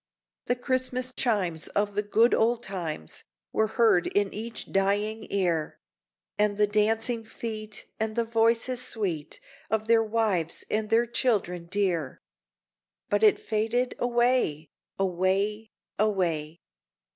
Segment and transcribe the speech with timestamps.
[0.47, 5.79] The Christmas chimes, of the good old times, Were heard in each dying ear,
[6.39, 12.19] And the dancing feet, and the voices sweet Of their wives and their children dear!
[13.11, 15.69] But it faded away away
[15.99, 16.61] away!